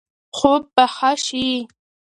[0.37, 1.47] خوب به ښه شي.